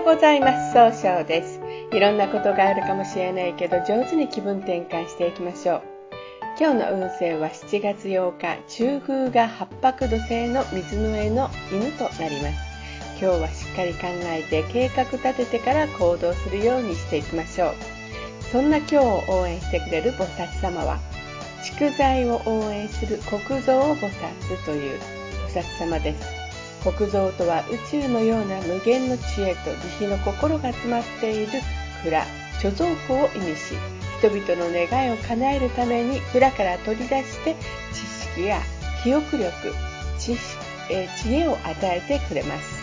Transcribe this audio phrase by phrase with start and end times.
[0.00, 0.72] ようございます。
[0.72, 1.60] 総称です。
[1.92, 5.82] いろんなことがあるかもしれないけど上手に気分転換していきましょう。
[6.58, 12.56] 今日の運勢は7月8日中風が八白土星の水の絵の犬となります。
[13.20, 17.74] 今日はしっかり考えて計画立ててから行動するようにしていきましょう。
[18.50, 20.98] そんな今日を応援してくれる菩薩様は
[21.78, 24.98] 蓄財を応援する国蔵菩薩という
[25.48, 26.39] 菩薩様です。
[26.82, 31.52] 国蔵とは宇宙のような無限の知恵と慈悲の心が詰まっている
[32.02, 32.24] 蔵
[32.60, 33.74] 貯蔵庫を意味し
[34.18, 37.56] 人々の願いを叶えるために蔵から取り出して
[37.92, 38.60] 知識や
[39.02, 39.50] 記憶力
[40.18, 40.36] 知
[40.90, 42.80] え知恵を与えてくれます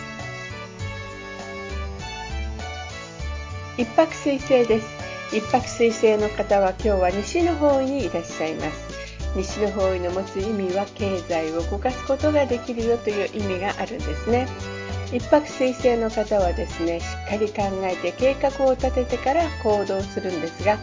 [3.78, 4.88] 一泊水星です。
[5.32, 8.97] 一泊水星の方は今日は西の方にいらっしゃいます。
[9.36, 14.48] 西の方位の持つ意味は経済を動かすことができるよという意味があるんですね。
[15.12, 20.74] 一泊水星の方はですねしっかり考えて計画を立ててから行動するんですが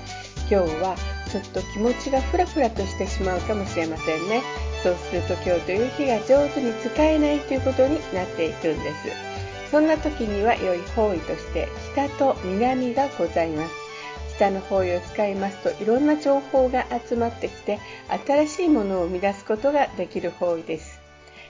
[0.50, 0.96] 今日は
[1.32, 4.42] ちょっと気持ちがフラフラとしてしまうかもしれませんね。
[4.82, 9.72] そうすると今日という日が上手に使えないということになっていくんです。
[9.72, 13.85] そんな時には良い方位として北と南がございます。
[14.36, 17.80] 北の方位を使いますといろんな情報が集まってきて
[18.26, 21.00] 新しいものを生み出すことができる方位です。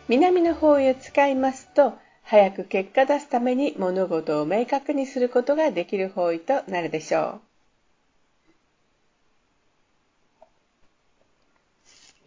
[0.08, 7.42] 南の方位を使いますと早く結果出すために物事を明確にすることができる方位となるでしょう。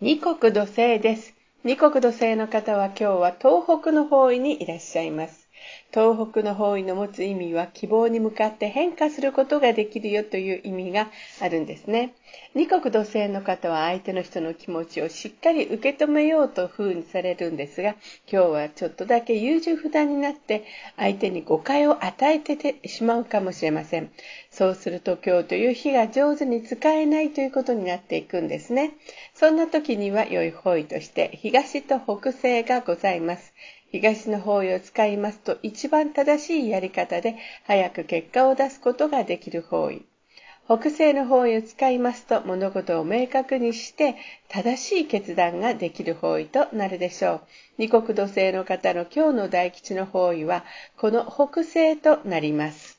[0.01, 1.35] 二国土星です。
[1.65, 5.48] 二国土星の方は今日は東北の方位にいらっしゃいます。
[5.93, 11.09] 東北の方位の持つ意味は希望に向かって変化することができるよという意味が
[11.41, 12.15] あるんですね。
[12.55, 17.97] 二国土星の方は相手の人の気持ちをしっかり受け止めようと風にされるんですが、
[18.31, 20.65] 今日はちょっとだけ優柔不断になって
[20.97, 24.11] 相手に誤解を与えててしまうかもしれません。
[24.51, 28.93] そうすると今日という日が上手に使えないということになっていくんですね。
[29.35, 33.55] そんな時には良い方位として東と北西がございます。
[33.91, 40.05] 東の方位を使いますと一番正しいやり方で早く結果を出すことができる方位。
[40.67, 44.17] 北西の方位を使いますと物事を明確にして
[44.49, 47.41] 正しい決断ができる方位となるでしょう。
[47.79, 50.67] 二国土星の方の今日の大吉の方位は
[50.99, 52.98] この北西となります。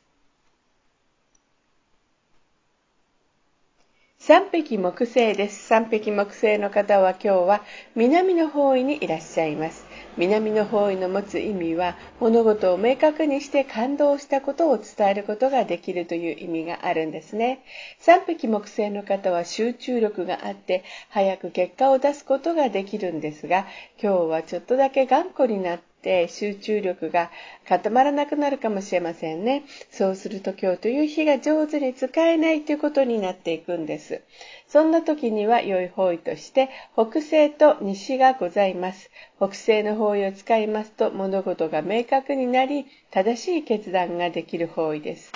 [4.30, 5.66] 三匹木星です。
[5.66, 7.64] 三匹木星の方は今日は
[7.96, 9.88] 南の方位にいらっしゃいます。
[10.18, 17.64] 南の方位の持つ意味は物事を明確にして感動したことを伝えることができるという意味があるんですね。
[18.02, 23.66] 3匹木星の方は集中力があって早く結果を出すことができるんですが
[24.00, 27.30] 今日はちょっとだけ頑固になってって集中力が
[27.68, 29.64] 固まらなくなるかもしれませんね。
[29.92, 34.22] そうすると今日という日が上手に使えないということになっていくんです。
[34.68, 39.12] そんな時には良い方位として北西と西がございます。
[39.38, 45.34] 北西の方位を使いますと物事が明確になり正しい決断ができる方位です。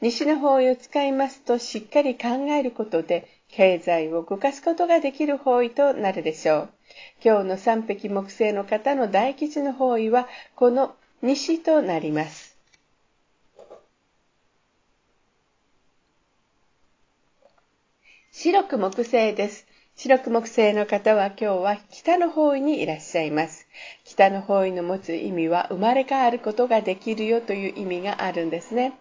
[0.00, 6.75] 西の方位を使いますとしっかり考えることで経済を動かすことができる方位となるでしょう。
[7.24, 12.56] 今日の三匹木星の方の大吉の方位はこの西となります。
[18.32, 19.66] 白く木星です。
[19.96, 23.66] 白く木星の方は今日は北の方位にいらっしゃいます。
[24.04, 28.92] 北の方位の持つ意味は生まれ変わることができるよという意味があるんですね。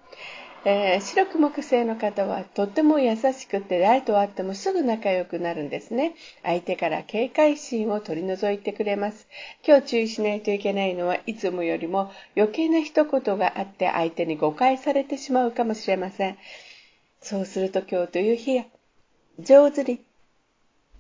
[0.68, 6.16] えー、白く木星の方はとっても優しくてライトあってもすぐ仲良くなるんですね。
[6.42, 9.28] 相手から警戒心を取り除いてくれます。
[9.64, 16.38] 今日注意しないといけないのはいつもよりも余計な一言があって相手に誤解されてしまうかもしれません。
[17.22, 18.66] そうすると今日という日が
[19.40, 20.00] 上手に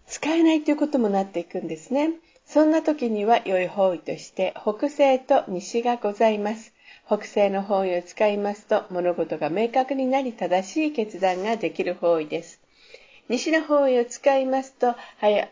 [0.06, 2.12] 使えないということもなっていくんですね。
[2.46, 6.75] そんな時には良い方位として北西と西がございます。
[7.08, 12.60] 北西の方位を使いますと物事が明確になり正しい決断ができる方位です。
[13.30, 15.50] 西の方位を使いますとはや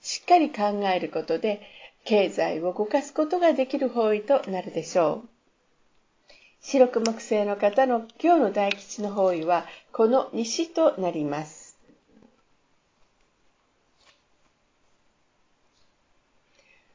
[0.00, 1.60] しっかり考えることで
[2.04, 5.28] 経済を動かすことができる方位となるでしょう。
[6.62, 11.78] 白く木星の方の今日の大吉の方位はこの西となります。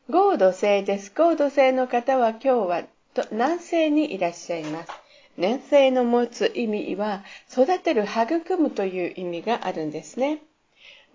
[0.08, 1.12] 合土星です。
[1.12, 2.84] 合土星の方は今日は
[3.16, 4.92] と南西にいらっしゃいます。
[5.38, 10.40] 南西の持つ意味は育てる育むという意味があるんですね。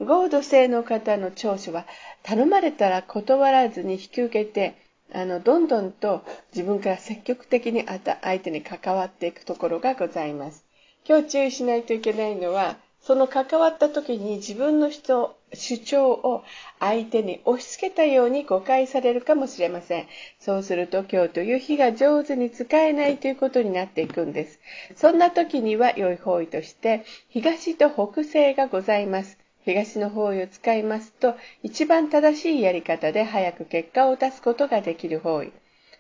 [0.00, 1.86] 合土星の方の長所は
[2.22, 4.74] 頼まれたら断らずに引き受けて
[5.12, 6.24] あのどんどんと
[6.54, 10.64] 自分から積極的に相手に関わっていくところがございます。
[11.06, 16.44] 今日注意しないといけないのはその関わった時に自分の人主張を
[16.78, 20.06] 相手に押し付けたように誤解されるかもしれません。
[20.38, 24.60] そうすると今日という日が上手に使えないということになっていくんです。
[24.96, 29.38] そんな時には良い方位として東と北西がございます。
[29.64, 35.52] 東の方位を使いますと一番正しいやり方で早く結果を出すことができる方位。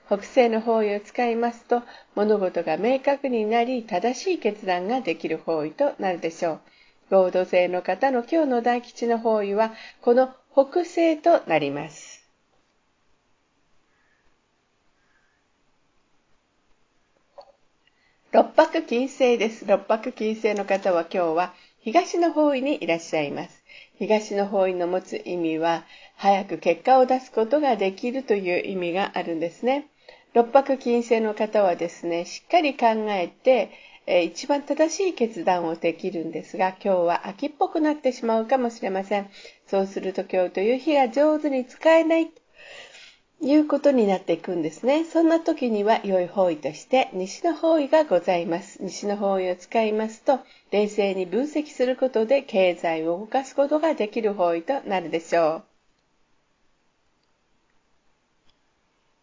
[0.06, 1.82] 北西の方位を使いますと
[2.16, 6.60] 物事が明確になり正しい決断ができる方位となるでしょう。
[7.10, 12.20] 合土星の方の今日の大吉の方位は、この北西となります。
[18.32, 19.66] 六白金星です。
[19.66, 23.64] 六白金星の方は今日は東の方位にいらっしゃいます。
[23.98, 25.84] 東の方位の持つ意味は、
[26.16, 29.88] 早く結果を出すことができるという意味があるんですね。
[30.32, 33.70] 六白金星の方はですね、しっかり考えて、
[34.12, 39.30] え一番正しい決断をできるんですが、今日は秋っぽくなってしまうかもしれません。
[39.68, 42.32] そうすると今日という日が上手に使えないと
[43.40, 45.04] いうことになっていくんですね。
[45.04, 48.82] そんな時には良い方位として西の方位がございます。
[48.82, 50.40] 西の方位を使いますと、
[50.72, 55.62] 冷静に分析することで経済を動かすことができる方位となるでしょう。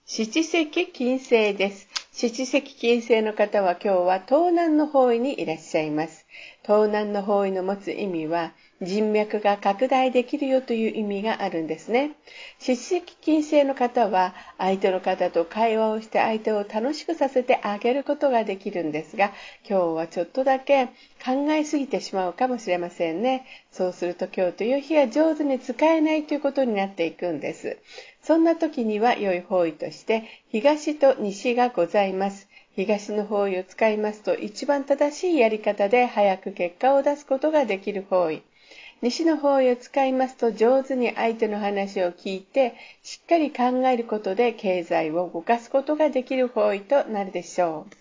[0.09, 1.86] 七石金星です。
[2.19, 6.25] 七石金星の方は今日は東南の方位にいらっしゃいます。
[6.63, 12.13] 東南の方位の持つ意味は人脈が拡大できるよという意味があるんですね。
[12.57, 19.31] 七石金星の方は相手の方と会話をして相手を楽しくさせてあげることができるんですが、
[19.69, 20.87] 今日はちょっとだけ
[21.23, 23.45] 考えすぎてしまうかもしれませんね。
[23.71, 27.77] そうすると今日という日は上手に使えないということになっていくんです。
[28.27, 32.49] そんな時には良い方位として東と西がございます。
[32.75, 38.43] 東の方位を使いますと一番正しいやり方で早く結果を出すことができる方位。
[39.01, 47.95] 西の方位を使いますと上手に相手の話を聞いてしっかり考えることで経済を動かすことができる方位となるでしょう。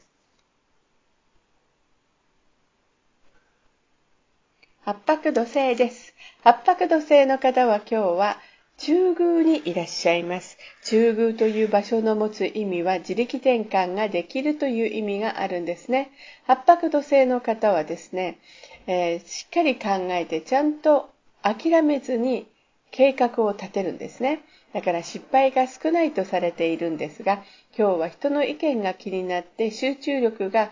[4.82, 6.14] 八白土星です。
[6.43, 8.40] 八白土星の方は今日は
[8.78, 10.58] 中宮にいらっしゃいます。
[10.84, 16.11] 中宮という場所の持つ意味は自力転換ができるという意味があるんですね。
[16.44, 18.38] 八白土星の方はですね、
[18.87, 21.11] えー、しっかり考えてちゃんと
[21.43, 22.46] 諦めずに
[22.90, 24.40] 計画を立てるんですね。
[24.73, 27.43] だから失敗が少ないとされているんですが、
[27.76, 30.70] 今日は人の意見が気になって集中力が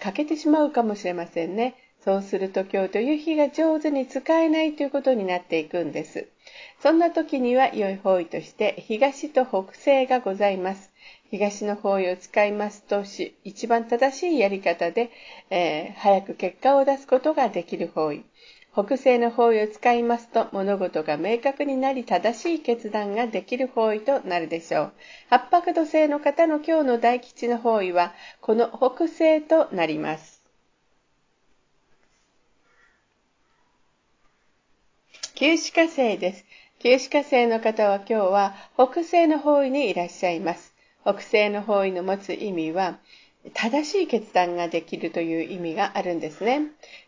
[0.00, 1.76] 欠けてしまうかもしれませんね。
[2.04, 6.28] そうすると今日という日が上手に使えないということになっていくんです。
[6.80, 10.92] そんな時には良い方位として東と北西がございます。
[11.30, 13.04] 東の方位を使いますと
[13.42, 15.10] 一番正しいやり方で、
[15.48, 18.22] えー、早く結果を出すことができる方位。
[18.74, 24.92] 北西の方位を使いますと物事が明確になり正しい決断ができる方位となるでしょう。
[25.30, 28.12] 八白土星の方の今日の大吉の方位は
[28.42, 30.33] この北西となります。
[35.36, 36.44] 旧歯科生です。
[36.78, 40.72] 旧歯科生の方は今日は北西の方位にいらっしゃいます。
[41.02, 43.00] 北西の方位の持つ意味は、
[43.52, 46.62] 正しい決断ができるという意味があるんですね。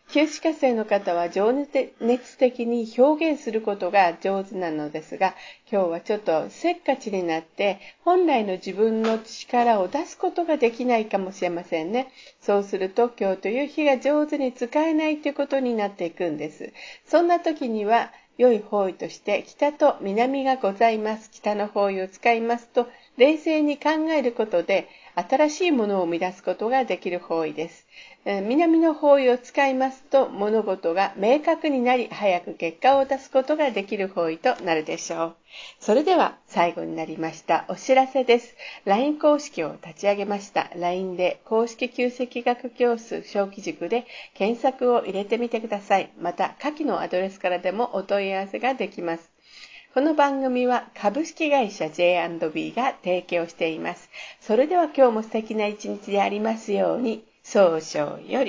[0.09, 5.33] 旧歯科生の方は情熱的に表現することが上手なのですが、
[5.71, 12.11] 今日はちょっとせっかちになって、本来の自分の力を出すことができないかもしれませんね。
[12.39, 16.71] そうすると今日という日が上手に使えないということになっていくんです。
[17.07, 21.31] そんな時には、良い方位として北と南がございます。
[21.31, 24.87] 北の方位を使いますと、冷静に考えることで
[25.19, 27.87] 新しいものを生み出すことができる方位です。
[28.25, 35.35] 南の方位を使いますと物事が明確になり早く結果を出すことができる方位となるでしょう。
[35.79, 38.55] それでは最後になりましたお知らせです。
[38.85, 40.69] LINE 公式を立ち上げました。
[40.75, 44.05] LINE で公式旧石学教室小規塾で
[44.35, 46.11] 検索を入れてみてください。
[46.19, 49.36] また下記のアドレスからでもお問い合わせができます。
[49.97, 54.11] この番組は株式会社 J&B が提供しています。
[54.39, 57.25] それでは今日も素敵な一日でありますように。
[57.41, 58.45] 早々より。